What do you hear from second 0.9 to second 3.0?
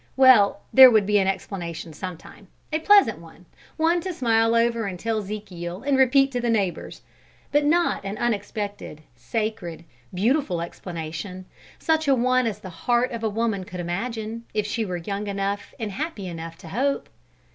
be an explanation some time; a